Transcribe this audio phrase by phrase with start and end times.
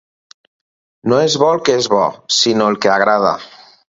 [1.11, 2.01] No és bo el que és bo,
[2.39, 3.35] sinó el que agrada.